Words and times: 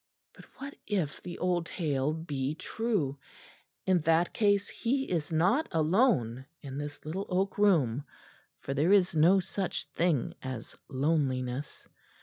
But 0.33 0.45
what 0.57 0.75
if 0.87 1.21
the 1.21 1.37
old 1.37 1.67
tale 1.67 2.11
be 2.11 2.55
true? 2.55 3.19
In 3.85 4.01
that 4.01 4.33
case 4.33 4.67
he 4.67 5.03
is 5.03 5.31
not 5.31 5.67
alone 5.71 6.47
in 6.63 6.79
this 6.79 7.05
little 7.05 7.27
oak 7.29 7.59
room, 7.59 8.05
for 8.61 8.73
there 8.73 8.91
is 8.91 9.15
no 9.15 9.39
such 9.39 9.83
thing 9.89 10.33
as 10.41 10.75
loneliness. 10.89 11.87